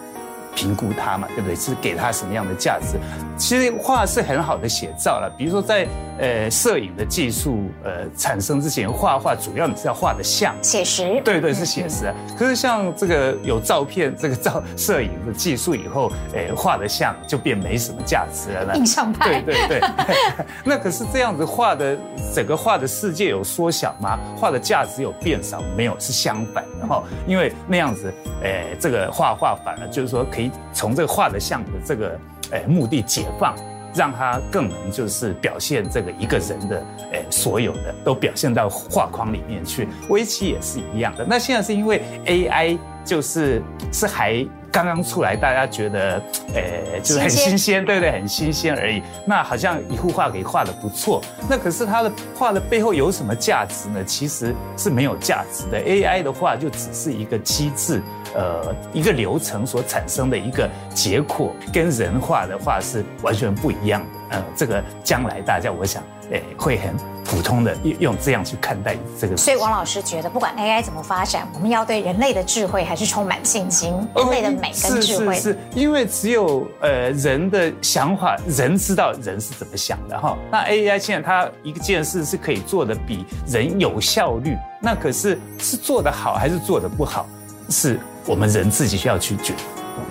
[0.55, 1.55] 评估它嘛，对不对？
[1.55, 2.97] 是给它什么样的价值？
[3.37, 5.33] 其实画是很好的写照了。
[5.37, 5.87] 比如说在
[6.19, 12.13] 呃摄影的技术呃产生之前，画画主要你是要画的像写实，对对是写实啊。
[12.37, 18.75] 可是像这个有照片这个照摄影的技术以后，诶画的像就变没什么价值了呢。
[18.75, 19.81] 印象派，对对对。
[20.63, 21.97] 那可是这样子画的
[22.35, 24.19] 整个画的世界有缩小吗？
[24.37, 25.99] 画的价值有变少没有？
[25.99, 27.01] 是相反的哈。
[27.25, 30.40] 因为那样子诶这个画画反而就是说可以。
[30.73, 32.17] 从这个画的像的这个
[32.51, 33.53] 诶目的解放，
[33.93, 39.87] 让它更能就是表现这个一个人的诶所有的都表现到画框里面去。
[40.09, 41.25] 围棋也是一样的。
[41.27, 46.21] 那现在是因为 AI 就是是还刚刚出来，大家觉得
[46.53, 48.11] 诶就是很新鲜，对不对？
[48.11, 49.01] 很新鲜而已。
[49.25, 54.01] 那好像一幅画给画的不错，那可是它的画的背后有什么价值呢？
[54.05, 55.77] 其实是没有价值的。
[55.83, 58.01] AI 的话就只是一个机制。
[58.33, 64.37] 呃，一个流程所产生的一个结果，跟人画的话是完全不一样的。
[64.37, 69.35] 呃，这个将来大家我想，诶，会很普通的用用这样去看待这个。
[69.35, 73.93] 所以王老师觉得，不管 AI 怎么发展，我们要对人类的智慧还是充满信心。
[74.15, 80.37] 人类的美跟智慧，是是是，因为只有呃人的想法，人知道人是怎么想的哈。
[80.49, 87.27] 那 AI 现在它一件事是可以做的比人有效率，那可是是做的好还是做的不好，
[87.71, 87.99] 是。
[88.25, 89.55] 我们人自己需要去决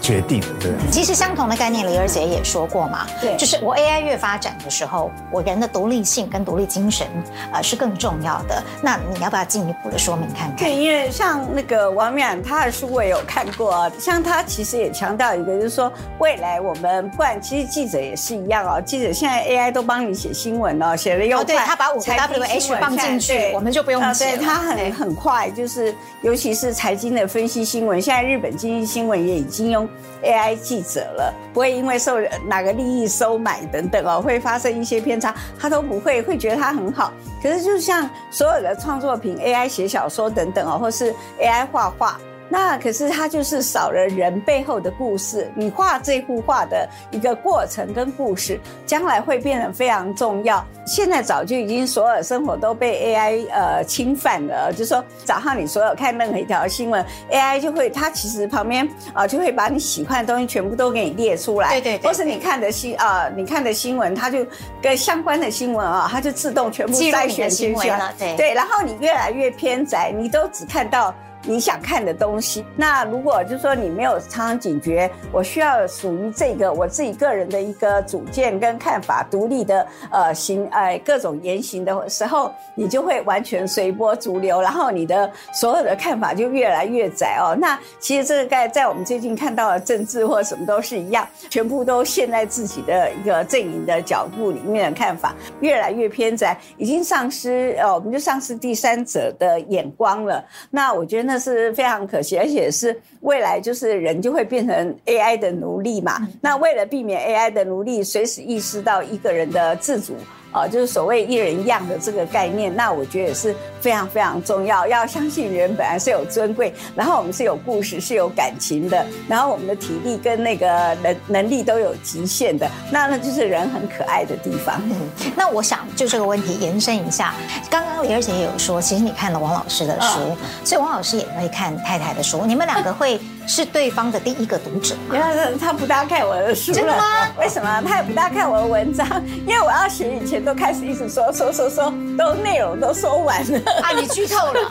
[0.00, 0.72] 决定的，对。
[0.90, 7.06] 其实相同的概念，李二姐也说过嘛，对，就是我 AI 越发展的时候，我人的独立性跟独立精神，
[7.52, 8.62] 呃，是更重要的。
[8.82, 10.56] 那你要不要进一步的说明看看？
[10.56, 29.88] 对，因为像那个王冕他的书我也有看过啊，像他其实也强调一个，就是说未来我们不管，其实记者也是一样哦，记者现在 AI 都帮你写新闻哦，写了又快，对，他把五个 W H 放进去，我们就不用写他很很快，就是尤其是财经的分析新闻，现在日本经济新闻也已经用。
[30.22, 37.10] AI 记者了，不会因为受哪个利益收买等等哦，会发生一些偏差，他都不会，会觉得他很好。
[37.42, 45.50] 可是就像所有的创作品，AI 写小说等等哦，或是 AI 画画，那可是它就是少了人背后的故事。
[45.54, 50.62] 你画这幅画的一个过程跟故事，将来会变得非常重要。
[50.84, 64.44] 现在早就已经所有生活都被 AI 呃侵犯了，就是说早上你所有看任何一条新闻，AI 就会它其实旁边啊、呃、就会把你喜欢的东西全部都给你列出来，对对，对，或是你看的新啊、呃、你看的新闻，它就
[64.82, 71.14] 跟相关的新闻啊，它就自动全部筛选进去了，对对，然后你越来越偏窄，你都只看到。
[71.46, 87.56] 你想看的东西，那如果就是说你没有常常警觉，我需要属于这个我自己个人的一个主见跟看法，独立的呃行呃各种言行的时候，你就会完全随波逐流，然后你的所有的看法就越来越窄哦。
[87.58, 100.44] 那其实这个在在我们最近看到的政治或什么都是一样，全部都陷在自己的一个阵营的角度里面的看法越来越偏窄，已经丧失呃我们就丧失第三者的眼光了。
[100.70, 101.29] 那我觉得。
[101.30, 106.26] 那是非常可惜，而且是未来就是人就会变成 AI 的奴隶嘛。
[106.40, 110.16] 那为了避免 AI 的奴隶，随时意识到一个人的自主。
[110.52, 114.86] 啊，就是所谓一人一样的这个概念，那我觉得也是非常非常重要。
[114.86, 124.80] 要相信人本来是有尊贵，然后我们是有故事、是有感情的，然后我们的体力跟那个能能力都有极限的，那那就是人很可爱的地方。
[124.90, 127.34] 嗯，那我想就这个问题延伸一下，
[127.70, 133.20] 刚刚李二姐也有说，其实你看了王老师的书，哦，所以王老师也会看太太的书，你们两个会。
[133.46, 136.76] 是对方的第一个读者，因为他不大看我的书了。
[136.76, 137.02] 真的吗？
[137.36, 137.82] 为什么？
[137.84, 139.04] 他也不大看我的文章，
[139.44, 143.58] 因为我要写以前都开始一直说说说说，都内容都说完了。
[143.82, 144.70] 啊，你剧透了，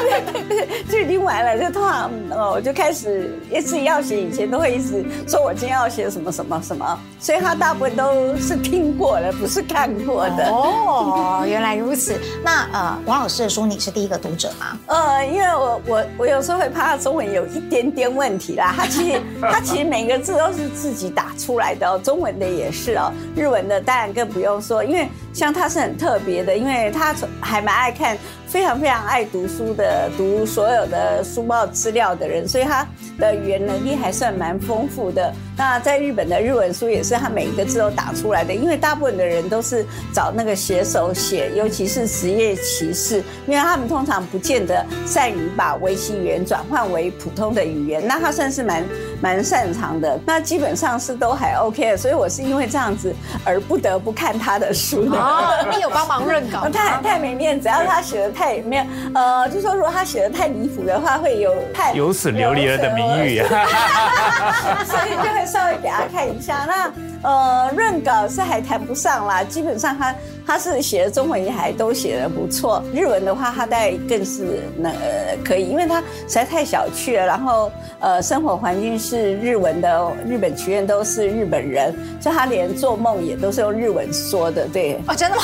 [0.00, 1.58] 对 对对，就已经完了。
[1.58, 10.50] 就通常哦，我就开始一直要写以前都会一直说我今天要写什么什么什么，所以他大部分都是听过的，不是看过的。
[10.50, 12.20] 哦，原来如此。
[12.42, 14.76] 那呃，王老师的书你是第一个读者吗？
[14.86, 18.08] 呃，因为我我我有时候会怕他中文有一点点。
[18.08, 28.16] 问题啦，他其实他其实每个字都是自己打出来的哦，中文的也是哦，日文的当然更不用说，因为像他是很特别的，因为他还蛮爱看。
[28.48, 32.82] 非常非常爱读书的，读所有的书报资料的人，所以他
[33.18, 35.30] 的语言能力还算蛮丰富的。
[35.54, 48.82] 那在日本的日文书也是他每一个字都打出来的，因为大部分的人都是找那个写手写，尤其是职业棋士，因为他们通常不见得善于把围棋语言转换为普通的语言，那他算是蛮
[49.20, 50.18] 蛮擅长的。
[50.24, 55.18] 那基本上是都还 OK 的，所以我是因为这样子而不得不看他的书的。
[55.18, 56.68] 哦，你有帮忙润稿？
[56.72, 58.28] 太太没面子，只要他写的。
[58.38, 66.64] 太没有，呃，就说如果他写的太离谱的话，会有太有损琉璃儿的名誉啊， 所以就会稍微给他看一下。
[66.66, 70.14] 那呃，润稿是还谈不上啦，基本上他
[70.46, 85.00] 他是写的中文也还都写的不错，日文的话他大概更是那呃可以，因为他实在太小气了，然后呃生活环境是日文的，日本学院都是日本人，所以他连做梦也都是用日文说的，对。
[85.06, 85.42] 哦，真的吗？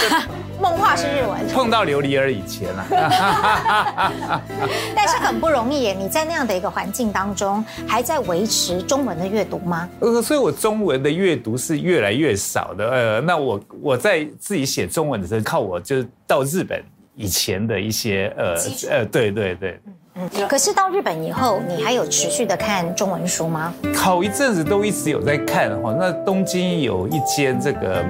[0.61, 2.87] 梦话是日文，碰到琉璃儿以前了，
[4.95, 5.93] 但是很不容易耶。
[5.93, 9.89] 你在那样的一个环境当中，还在维持中文的阅读吗？
[9.99, 12.91] 呃，所以我中文的阅读是越来越少的。
[12.91, 16.83] 呃，那我我在自己写中文的时候，靠我就是到日本
[17.15, 18.55] 以前的一些呃
[18.91, 19.81] 呃，对对对。
[20.17, 23.73] 嗯，可是到日本以后，你还有持续的看中文书吗？
[23.95, 25.97] 好一阵子都一直有在看哈。
[25.99, 28.05] 那东京有一间这个。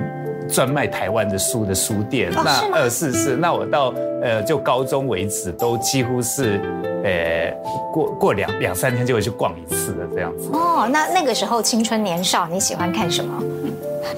[0.49, 6.61] 专卖台湾的书的书店，哦、那呃是是，那我到呃就高中为止都几乎是，
[7.05, 7.53] 呃
[7.93, 10.51] 过过两两三天就会去逛一次的这样子。
[10.53, 13.43] 哦，那那个时候青春年少，你喜欢看什么？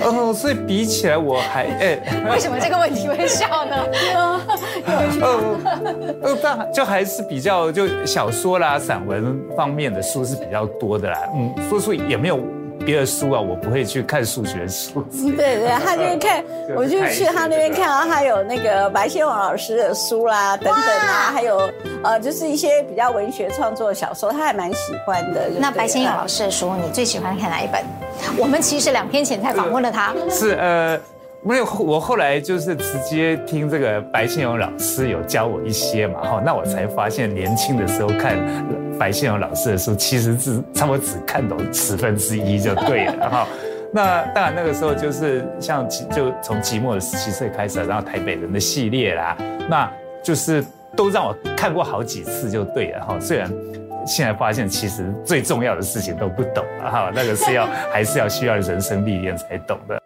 [0.02, 1.98] 哦，所以比起来我还哎，
[2.30, 3.76] 为什么这个问题会笑呢？
[4.84, 4.96] 呃
[6.22, 11.18] 呃，但就还是比较就小说啦、散文方面的书是比较多的啦。
[11.34, 12.40] 嗯，说书也没有。
[12.86, 15.02] 别的书啊，我不会去看数学书。
[15.12, 16.44] 对 对，他就看，
[16.76, 21.68] 我就去他那边看，到他有那个白先勇老师的书啦，等等啊，还有
[22.04, 25.50] 呃，就是一些比较文学创作的小说，他还蛮喜欢的。
[25.58, 27.82] 那白先勇老师的书，你最喜欢看哪一本？
[28.38, 30.14] 我们其实两天前才访问了他。
[30.30, 30.98] 是呃。
[31.46, 38.36] 没有，我后来就是直接听这个白先勇老师有教我一些嘛，哈，那我才发现年轻的时候看
[38.98, 43.46] 白先勇老师的书，其实是差不多只看懂十分之一就对了，哈。
[43.94, 49.36] 那当然那个时候就是像就从寂寞的十七岁开始，然后台北人的系列啦，
[49.70, 49.88] 那
[50.24, 50.64] 就是
[50.96, 53.20] 都让我看过好几次就对了，哈。
[53.20, 53.48] 虽然
[54.04, 60.02] 现在发现其实最重要的事情都不懂了，哈，那个是要还是要需要人生历练才懂的。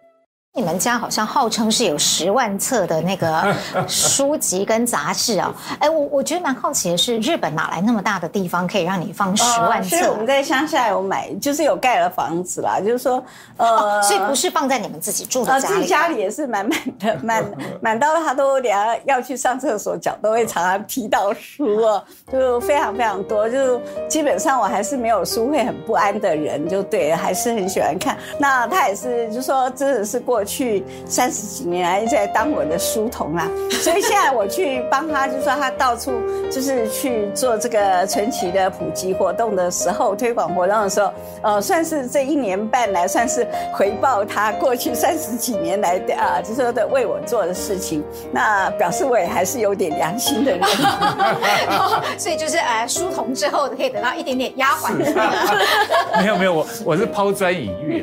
[0.53, 3.55] 你们家好像号称是有十万册的那个
[3.87, 5.55] 书籍跟杂志啊。
[5.79, 9.95] 哎，我我觉得蛮好奇的是，日本哪来那么大的地方可以让你放十万册？
[9.95, 13.23] 所以我们在乡下有买，就是有盖了房子啦，就是说，
[13.55, 28.17] 呃、哦，所以不是放在你们自己住的家里，自己家里也是满满的，满 满到他都连要去上厕所脚都会常常踢到书哦，就非常非常多，就基本上我还是没有书会很不安的人，就对，还是很喜欢看。
[28.37, 33.47] 那他也是，就说真的是过去三十几年来在当我的书童啦，
[33.81, 36.11] 所以现在我去帮他，就说他到处
[36.51, 50.61] 就是去做这个传奇的普及活动的时候，推广活动的时候，呃，算是这一年半来算是回报他过去三十几年来的啊，就说的为我做的事情，那表示我也还是有点良心的人，
[52.17, 56.21] 所以就是呃，书童之后可以得到一点点丫鬟的那个。
[56.21, 58.01] 没有没有，我我是抛砖引玉。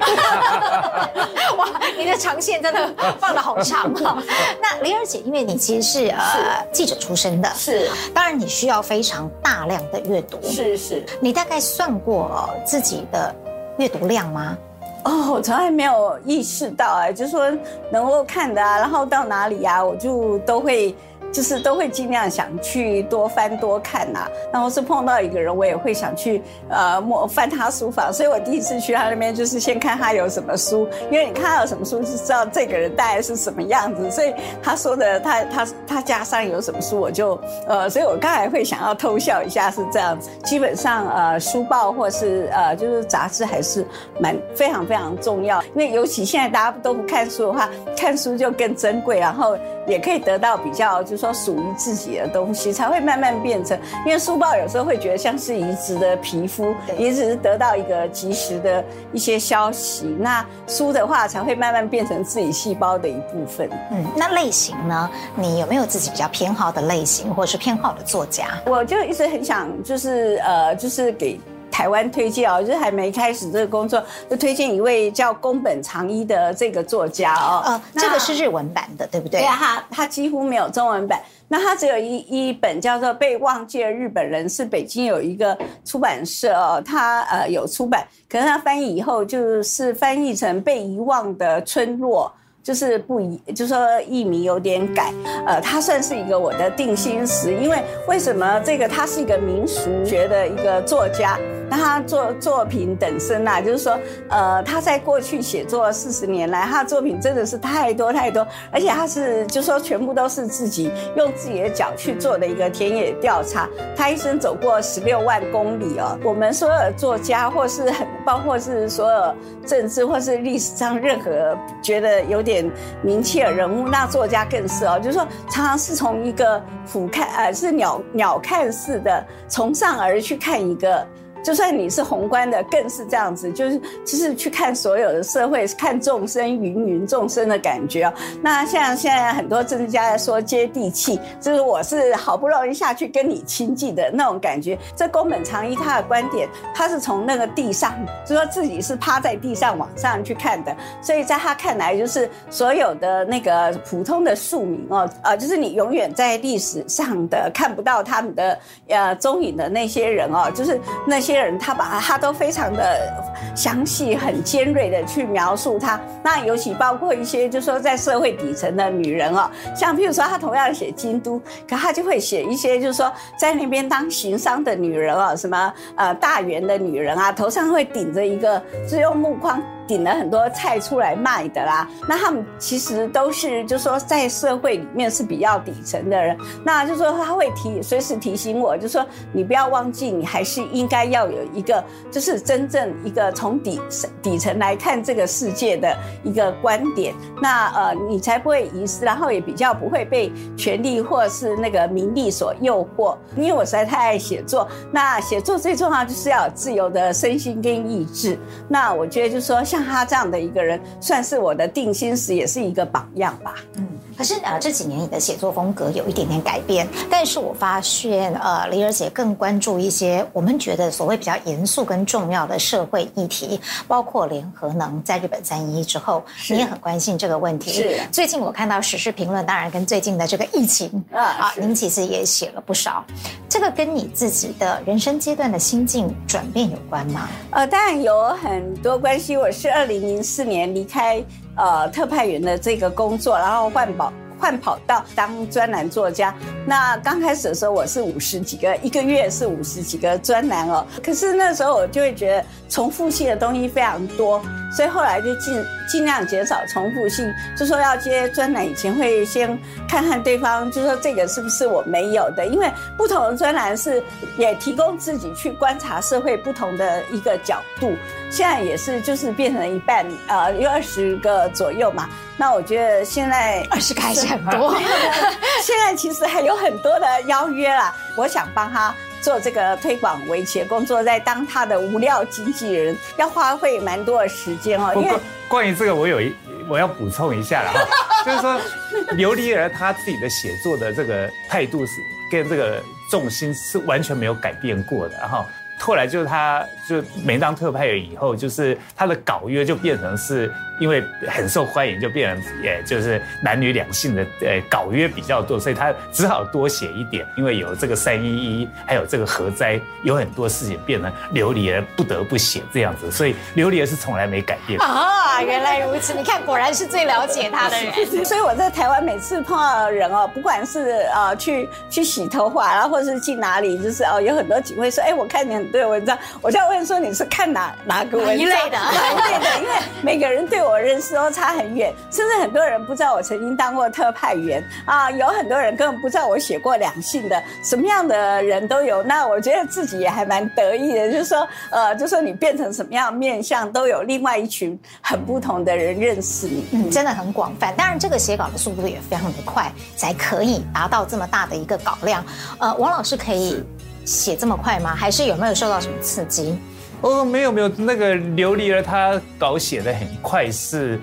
[1.56, 4.22] 哇，你的长线真的 放的好长哦。
[4.60, 11.06] 那玲儿姐，因为你其实是呃记者出身的，是，当然你需要非常大量的阅读，是是。
[11.20, 13.34] 你大概算过自己的
[13.78, 14.56] 阅读量吗？
[15.04, 17.50] 哦，我从来没有意识到哎，就是说
[17.90, 20.94] 能够看的啊，然后到哪里呀，我就都会。
[21.32, 40.30] 就是都会尽量想去多翻多看呐、然后是碰到一个人，我也会想去呃摸翻他书房，所以我第一次去他那边就是先看他有什么书，因为你看他有什么书，就知道这个人大概是什么样子，所以他说的他他他家上有什么书，我就呃，所以我刚才会想要偷笑一下是这样子。
[40.44, 43.86] 基本上呃书报或是呃就是杂志还是
[44.20, 49.56] 蛮非常非常重要，因为尤其现在大家都不看书的话，看书就更珍贵，然后
[49.88, 51.18] 也可以得到比较就是。
[51.18, 60.06] 说属于自己的东西才会慢慢变成，因为书报有时候会觉得像是移植的皮肤，也只是得到一个及时的一些消息。
[60.20, 63.68] 那书的话才会慢慢变成自己细胞的一部分。
[63.90, 65.10] 嗯，那类型呢？
[65.34, 68.46] 你有没有自己比较偏好的类型，或者是偏好的作家？
[68.64, 71.40] 我就一直很想，就是呃，就是给。
[71.78, 77.62] 台湾推荐哦，就是还没开始这个工作，就推荐一位叫宫本长一的这个作家哦。
[77.64, 79.42] 呃，这个是日文版的，对不对？
[79.42, 81.20] 对啊，他他几乎没有中文版。
[81.46, 92.28] 那他只有一一本叫做《被忘记的日本人》，是北京有一个出版社哦，他呃有出版，可是他翻译以后就是翻译成《被遗忘的村落》。
[92.60, 95.10] 就是不一，就是说译名有点改，
[95.46, 101.38] 呃，他算是一个我的定心石，因为为什么这个他是一个民俗学的一个作家，
[101.70, 116.18] 那他作作品等身呐、啊，就是说，呃，他在过去写作四十年来，他的作品真的是太多太多，而且他是就是说全部都是自己用自己的脚去做的一个田野调查，他一生走过十六万公里哦。
[116.24, 119.34] 我们所有作家或是很包括是所有
[119.66, 122.70] 政治或是历史上任何觉得有点。
[123.02, 131.06] 名气的人物，那作家更是哦，就是说常常是从一个俯瞰，呃，是鸟鸟瞰似的，从上而去看一个。
[131.42, 138.12] 就算你是宏观的，更是这样子，就是就是去看所有的社会，看众生芸芸众生的感觉哦。
[138.42, 144.76] 那像现在很多政治家在说接地气，就是我是好不容易下去跟你亲近的那种感觉。
[144.96, 147.94] 这宫本长一他的观点，他是从那个地上，
[148.26, 161.27] 就说自己是趴在地上往上去看的，所以在他看来，就是所有的那个普通的庶民哦，呃，就是你永远在历史上的看不到他们的呃踪影的那些人哦，就是那些。
[161.32, 163.12] 些人他把他都非常的
[163.54, 166.00] 详细、很尖锐的去描述他。
[166.22, 171.38] 那尤其包括一些，就是说在社会底层的女人哦，像譬如说他同样写京都，
[171.68, 179.62] 可他就会写一些，就是说在那边当行商的女人哦，什么呃大圆的女人啊，头上会顶着一个，是用木框。
[179.88, 193.80] 顶了很多菜出来卖的啦，那他们其实都是，就是说在社会里面是比较底层的人，那就是说他会提随时提醒我，就是说你不要忘记，你还是应该要有一个，就是真正一个从底
[194.20, 203.16] 底层来看这个世界的一个观点，那呃你才不会遗失，然后也比较不会被权力或是那个名利所诱惑。
[203.38, 209.77] 因为我实在太爱写作，那写作最重要就是要有自由的身心跟意志，那我觉得就是说像。
[209.78, 213.54] 像他这样的一个人，算是我的定心石，也是一个榜样吧。
[213.76, 213.86] 嗯，
[214.18, 226.20] 可是呃，这几年你的写作风格有一点点改变，但是我发现呃，伶儿姐更关注一些我们觉得所谓比较严肃跟重要的社会议题，包括联合能在日本三一之后，
[226.50, 227.70] 你也很关心这个问题。
[227.70, 233.04] 是，最近我看到时事评论，当然跟最近的这个疫情啊啊，您其实也写了不少。
[233.48, 237.28] 这个跟你自己的人生阶段的心境转变有关吗？
[237.52, 239.36] 呃，当然有很多关系。
[239.36, 241.24] 我是二零零四年离开。
[241.58, 244.10] 呃特派员的这个工作，然后换保。
[244.38, 246.34] 换跑道当专栏作家，
[246.66, 250.86] 那刚开始的时候我是五十几个，一个月是五十几个专栏哦。
[251.02, 254.40] 可是那时候我就会觉得重复性的东西非常多，
[254.74, 257.32] 所以后来就尽尽量减少重复性。
[257.56, 259.58] 就说要接专栏以前会先
[259.88, 264.02] 看看对方，就说这个是不是我没有的，因为不同的专栏是
[264.36, 267.92] 也提供自己去观察社会不同的一个角度。
[268.30, 272.08] 现在也是就是变成一半，呃，有二十个左右嘛。
[272.40, 274.74] 那我觉得现在二十个还是很多。
[275.60, 284.94] 现在其实还有很多的邀约啦，我想帮他做这个推广围棋工作，在当他的无料经纪人，要花费蛮多的时间哦。
[284.94, 285.12] 因为
[285.48, 286.32] 关于这个，我有一
[286.68, 288.60] 我要补充一下了哈，就是说
[289.18, 291.92] 琉璃儿他自己的写作的这个态度是
[292.30, 292.80] 跟这个
[293.10, 295.44] 重心是完全没有改变过的哈。
[295.78, 300.52] 后来就是他就每当特派员以后，就是他的稿约就变成是。
[300.80, 307.26] 因为很受欢迎，就变成也就是男女两性的呃稿约比较多，所以他只好多写一点。
[307.36, 314.78] 因为有这个三一一，还有这个核灾，有很多事情变成琉璃儿不得不写这样子，所以琉璃儿是从来没改变。
[314.80, 316.14] 啊，原来如此！
[316.14, 318.24] 你看，果然是最了解他的人。
[318.24, 328.36] 所以我在台湾每次碰到人哦，不管是呃去去洗头发，然后或是去哪里，就是哦有很多警卫说，哎，我看你很多文章，我就要问说你是看哪哪个文章？
[328.36, 328.78] 一类的？
[328.78, 329.60] 哪一类的？
[329.60, 330.78] 因为每个人对我。
[330.78, 339.02] 认识都差很远，甚至很多人不知道我曾经当过特派员啊，有很多人根本不知道我写过两性的，什么样的人都有。
[339.02, 347.74] 那我觉得自己也还蛮得意的，就是说，呃，就是说你变成什么样面相，都有另外一群很不同的人认识你，嗯，真的很广泛。
[347.76, 352.24] 当然，这个写稿的速度也非常的快，才可以达到这么大的一个稿量。
[352.60, 353.62] 呃，王老师可以
[354.08, 354.94] 写这么快吗？
[354.94, 356.58] 还是有没有受到什么刺激？
[357.02, 360.98] 哦，没有没有，那个琉璃儿他稿写的很快是。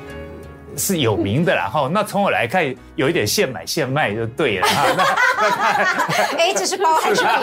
[0.77, 4.83] 是有名的然后，那从我来看，有一点现买现卖就对了 哈。
[4.97, 7.33] 那哎，这是包还是扁？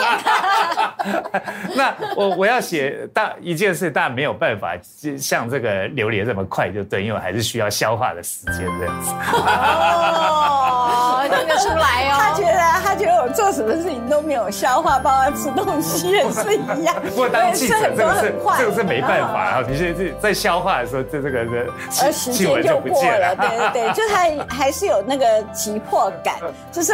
[1.77, 4.75] 那我我要写大一件事，当然没有办法
[5.19, 9.11] 像这个榴莲这么快就对，因为还是需要消化的时间这样子。
[9.33, 12.19] 哦，听得出来哦。
[12.19, 16.95] 他觉得他觉得我做什么事情都没有消化，包括吃东西也是一样。
[17.11, 21.67] 不过当记者这个是这个是没办法啊，的确是在消化的时候，这这个的
[22.13, 23.35] 新闻就不见了。
[23.37, 26.41] 对对对，就他还是有那个急迫感，
[26.71, 26.93] 就是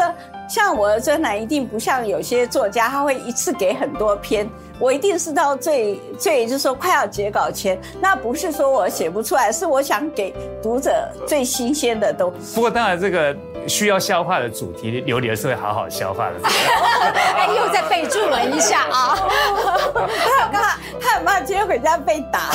[0.49, 12.55] 像我的专栏一定不像有些作家，他会一次给很多篇，我一定是到最最就是说快要截稿前，那不是说我写不出来，是我想给读者最新鲜的东西。
[12.55, 13.36] 不过当然这个。
[13.66, 16.36] 需要消化的主题，琉璃儿是会好好消化的。
[17.36, 19.14] 哎，又再备注了一下啊！
[19.14, 22.49] 他很怕，他很怕今天回家被打。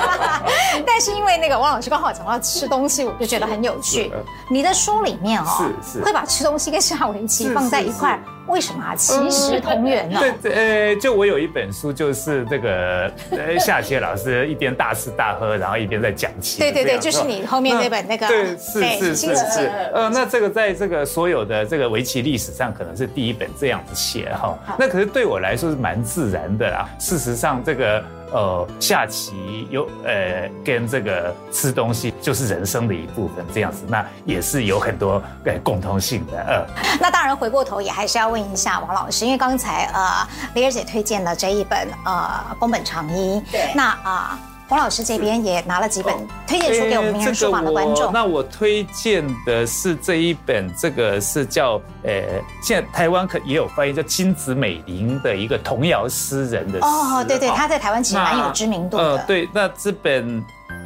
[0.86, 4.10] 但是因为那个王老师刚好讲到吃东西，我就觉得很有趣。
[4.48, 5.44] 你的书里面哦，
[5.84, 8.18] 是是会把吃东西跟下围棋放在一块。
[8.46, 8.94] 为什么啊？
[8.96, 10.20] 其实同源呢？
[10.42, 16.58] 对，呃，就我有一本书，就是这个呃， 下棋老师一边大吃大喝，然后一边在讲棋。
[16.58, 18.26] 对对对，就是你后面那本那个。
[18.26, 19.70] 对，是是是是。
[19.94, 24.58] 呃，那这个在这个所有的这个围棋历史上，可能是第一本这样子写哈。
[24.78, 26.88] 那可是对我来说是蛮自然的啦。
[26.98, 28.02] 事实上，这个。
[28.32, 36.38] 呃，下棋有呃，跟这个吃东西就是人生的一部分，这样子，那也是有很多呃共通性的。
[36.40, 36.64] 呃，
[37.00, 44.38] 那当然回过头也还是要问一下王老师，因为刚才呃，李儿姐推荐了这一本呃宫本长一，对，那啊。
[44.38, 44.38] 呃
[44.70, 46.14] 王老师这边也拿了几本
[46.46, 48.12] 推荐书给我们名人书房的观众。
[48.12, 51.72] 那我推荐的是这一本，这个是叫
[52.04, 56.86] 呃，现在台湾可也有翻译叫金子美玲的一个童谣诗人的诗。
[56.86, 59.02] 哦，对对，他在台湾其实蛮有知名度的。
[59.02, 60.40] 呃，对，那这本，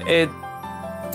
[0.08, 0.26] 呃，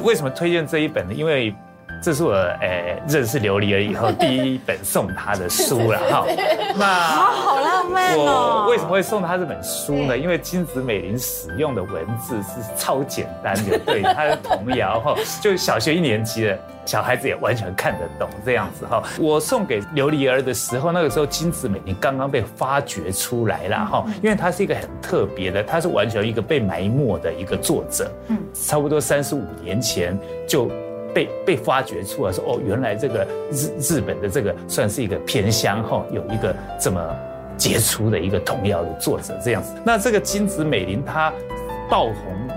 [0.03, 1.11] 为什么推荐这一本呢？
[1.11, 1.55] 因为
[2.01, 6.25] 这是我呃认识琉璃儿以后 第一本送他的书了哈。
[6.77, 8.63] 那好浪漫哦！
[8.65, 10.17] 我为什么会送他这本书呢？
[10.17, 19.03] 因为金子美玲使用的文字是超简单的，对，他的童谣哈， 就小学一年级的小孩子也完全看得懂这样子哈。
[19.19, 30.71] 我送给琉璃儿的时候，那个时候金子美玲刚刚被发掘出来了哈，因为她是一个很特别的，她是完全一个被埋没的一个作者，嗯，差不多三十五年前就。
[31.13, 36.99] 被被发掘出来说哦，原来这个日日本的这个算是一个偏乡哈，有一个这么
[37.57, 39.73] 杰出的一个童谣的作者这样子。
[39.85, 41.33] 那这个金子美玲她
[41.89, 42.13] 爆红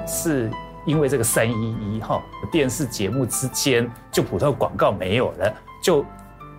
[0.06, 0.50] 是
[0.86, 6.04] 因为这个三一一哈电视节目之间就普通广告没有了，就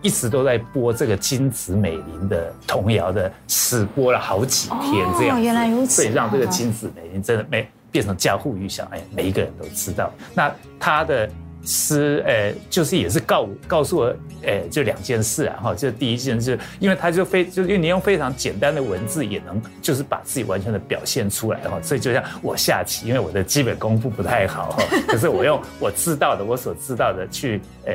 [0.01, 5.37] 一直都在播这个金子美玲的童谣的死，播了好几天这样。
[5.37, 10.11] 哦，原来如此，所以让这个金子美玲真的没变成家喻户晓，哎，每一个人都知道。
[10.33, 11.29] 那他的。
[11.65, 27.93] 师，呃，就是也是告告诉我，呃，就两件事啊，哈，就第一件事，因为他就非就因为你用非常简单的文字也能就是把自己完全的表现出来哈，所以就像我下棋，因为我的基本功夫不太好哈， 可是我用我知道的，我所知道的去，呃，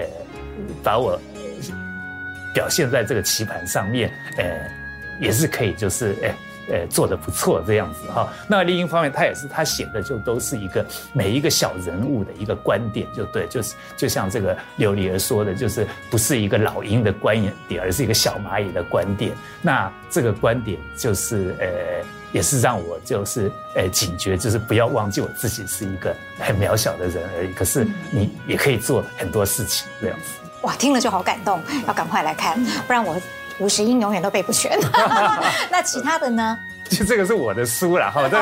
[0.82, 1.20] 把我
[2.54, 4.44] 表现在这个棋盘上面，呃，
[5.20, 6.28] 也是可以，就是，哎。
[6.28, 8.28] 呃，呃做的不错，这样子哈。
[8.46, 17.36] 那另一方面，他也是他写的就都是一个每一个小人物的一个观点，就对，就是就像这个琉璃儿说的，就是不是一个老鹰的观
[17.68, 19.32] 点，而是一个小蚂蚁的观点。
[19.62, 21.68] 那这个观点就是呃，
[22.32, 27.52] 也是让我就是呃警觉，就是不要忘记我自己是一个很渺小的人而已。
[27.52, 30.34] 可是你也可以做很多事情，这样子。
[30.62, 33.16] 哇，听了就好感动，要赶快来看，不然我。
[33.58, 34.78] 五十音永远都背不全，
[35.70, 36.58] 那其他的呢？
[36.96, 38.36] 就这个是我的书了，哈，这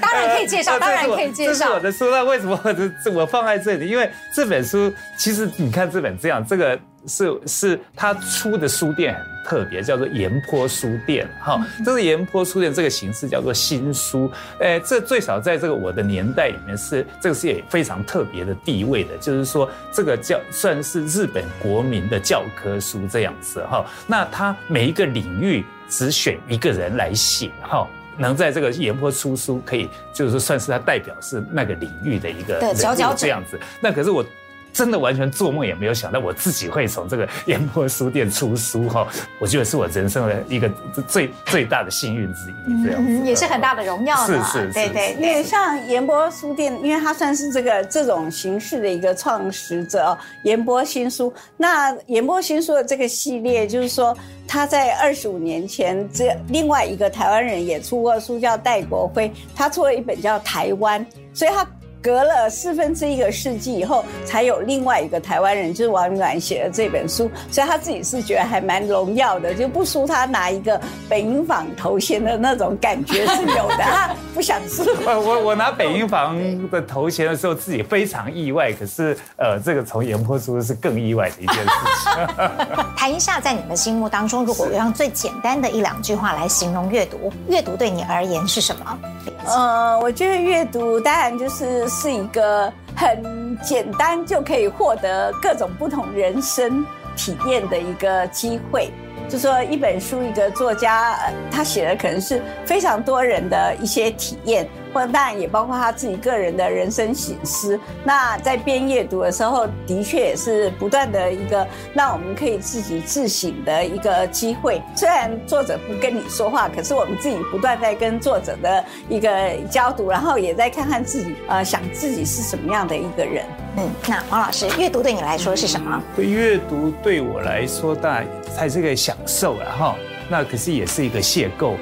[0.00, 1.52] 当然可以介绍， 当然可以介绍。
[1.52, 2.58] 这是我的书，那为什么
[3.14, 3.88] 我我放在这里？
[3.88, 6.78] 因为这本书其实你看这本这样，这个。
[7.06, 14.30] 是是，他出的书店很特别，叫做盐坡书店，哈，这是盐坡书店这个形式叫做新书，
[14.60, 27.86] 哎，这最少在这个我的年代里面是这个是也非常特别的地位的，就是说这个叫算是日本国民的教科书这样子，哈，那它每一个领域只选一个人来写，哈，
[28.16, 32.76] 能在这个盐坡出书，可以就是说算是他代表是那个领域的一个人
[33.16, 34.24] 这样子，那可是我。
[34.72, 39.06] 真的完全做梦也没有想到，我自己会从这个盐坡书店出书哈，
[39.40, 40.70] 我觉得是我人生的一个
[41.06, 44.16] 最最大的幸运之一，这样、嗯、也是很大的荣耀。
[44.26, 51.32] 是是是，对对，因为像盐坡书店，因为它算是这个这种形式的一个创始者，盐坡新书。
[51.56, 54.16] 那盐坡新书的这个系列，就是说
[54.46, 61.04] 他在二十五年前，这另外一个台湾人也出过书，叫戴国辉，他出了一本叫《台湾》，
[61.34, 61.66] 所以他。
[62.02, 73.78] 隔了四分之一个世纪以后，才有另外一个台湾人，就是王宇銮写的这本书，所以他自己是觉得还蛮荣耀的，就不输他拿一个北影坊头衔的那种感觉是有的。
[73.78, 74.84] 他 不想输。
[75.04, 76.36] 我我我拿北影坊
[76.70, 81.70] 的头衔的时候，自己非常意外，可是呃，这个从盐坡出是更意外的一件事
[82.04, 82.94] 情。
[82.96, 88.98] 谈一下，在你们心目当中，如果用最简单的一两句话来形容阅读，阅读对你而言是什么？
[89.46, 96.84] 呃，我觉得阅读当然就是是一个很简单就可以获得各种不同人生
[97.16, 98.90] 体验的一个机会。
[99.28, 101.18] 就说一本书，一个作家，
[101.50, 104.66] 他写的可能是非常多人的一些体验。
[104.92, 107.78] 或当然也包括他自己个人的人生醒思。
[108.04, 114.82] 那在边阅读的时候，的确也是不断的一个让我们可以自己自省的一个机会。
[114.94, 119.28] 虽然作者不跟你说话，可是我们自己不断在跟作者的一个
[119.70, 123.44] 交读，然后也在看看自己，呃，想自己是什么样的一个人。
[123.76, 126.02] 嗯，那王老师，阅读对你来说是什么？
[126.16, 129.96] 阅读对我来说，当然才是个享受了哈。
[130.28, 131.74] 那可是也是一个邂逅。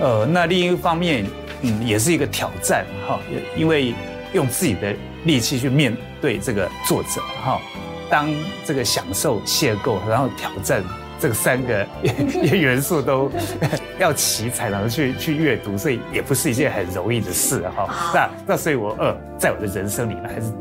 [0.00, 1.24] 呃，那另一方面。
[1.62, 3.18] 嗯，也是一个挑战哈，
[3.56, 3.94] 因为
[4.32, 4.94] 用自己的
[5.24, 7.60] 力气去面对这个作者哈，
[8.08, 8.28] 当
[8.64, 10.82] 这个享受、邂逅，然后挑战
[11.18, 11.86] 这个三个
[12.52, 13.30] 元素都
[13.98, 17.88] 要齐才能去去阅读，所以也不是一件很容易的事哈。
[18.14, 20.52] 那那所以我呃，在我的人生里呢，还是。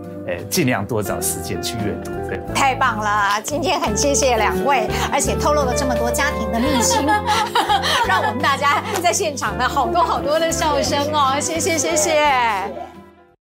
[0.50, 2.40] 尽量多找时间去阅读，对。
[2.54, 7.06] 太棒了，今天很谢谢两位，而且透露了这么多家庭的秘辛，
[8.08, 12.89] 让我们大家在现场的好多好多的笑声哦，谢谢谢谢。